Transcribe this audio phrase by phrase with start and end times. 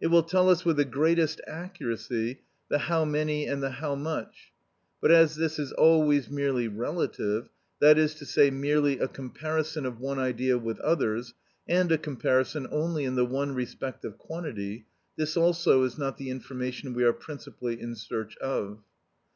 [0.00, 4.50] It will tell us with the greatest accuracy the how many and the how much;
[5.00, 10.00] but as this is always merely relative, that is to say, merely a comparison of
[10.00, 11.34] one idea with others,
[11.68, 16.30] and a comparison only in the one respect of quantity, this also is not the
[16.30, 18.80] information we are principally in search of.